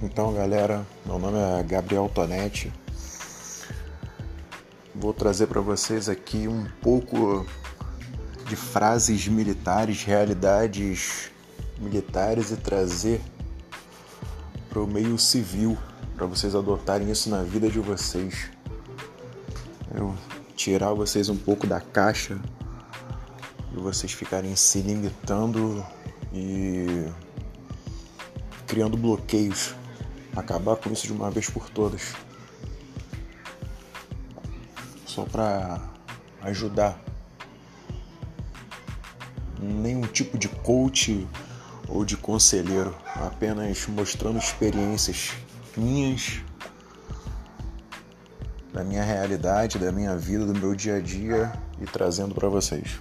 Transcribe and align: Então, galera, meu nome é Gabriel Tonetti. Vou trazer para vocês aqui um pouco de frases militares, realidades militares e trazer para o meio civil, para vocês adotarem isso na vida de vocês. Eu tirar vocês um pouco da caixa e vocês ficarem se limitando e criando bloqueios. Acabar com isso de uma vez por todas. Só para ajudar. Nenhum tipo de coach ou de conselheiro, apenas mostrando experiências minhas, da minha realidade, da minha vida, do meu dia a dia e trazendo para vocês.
Então, 0.00 0.32
galera, 0.32 0.86
meu 1.04 1.18
nome 1.18 1.36
é 1.36 1.60
Gabriel 1.64 2.08
Tonetti. 2.08 2.72
Vou 4.94 5.12
trazer 5.12 5.48
para 5.48 5.60
vocês 5.60 6.08
aqui 6.08 6.46
um 6.46 6.68
pouco 6.80 7.44
de 8.46 8.54
frases 8.54 9.26
militares, 9.26 10.04
realidades 10.04 11.32
militares 11.80 12.52
e 12.52 12.56
trazer 12.56 13.20
para 14.70 14.80
o 14.80 14.86
meio 14.86 15.18
civil, 15.18 15.76
para 16.14 16.26
vocês 16.26 16.54
adotarem 16.54 17.10
isso 17.10 17.28
na 17.28 17.42
vida 17.42 17.68
de 17.68 17.80
vocês. 17.80 18.48
Eu 19.92 20.14
tirar 20.54 20.94
vocês 20.94 21.28
um 21.28 21.36
pouco 21.36 21.66
da 21.66 21.80
caixa 21.80 22.38
e 23.72 23.76
vocês 23.80 24.12
ficarem 24.12 24.54
se 24.54 24.80
limitando 24.80 25.84
e 26.32 27.08
criando 28.64 28.96
bloqueios. 28.96 29.74
Acabar 30.38 30.76
com 30.76 30.92
isso 30.92 31.06
de 31.06 31.12
uma 31.12 31.30
vez 31.30 31.50
por 31.50 31.68
todas. 31.68 32.14
Só 35.04 35.24
para 35.24 35.80
ajudar. 36.42 36.96
Nenhum 39.60 40.02
tipo 40.02 40.38
de 40.38 40.48
coach 40.48 41.26
ou 41.88 42.04
de 42.04 42.16
conselheiro, 42.16 42.94
apenas 43.16 43.84
mostrando 43.88 44.38
experiências 44.38 45.32
minhas, 45.76 46.40
da 48.72 48.84
minha 48.84 49.02
realidade, 49.02 49.78
da 49.78 49.90
minha 49.90 50.16
vida, 50.16 50.46
do 50.46 50.54
meu 50.54 50.72
dia 50.72 50.96
a 50.96 51.00
dia 51.00 51.52
e 51.80 51.84
trazendo 51.84 52.32
para 52.32 52.48
vocês. 52.48 53.00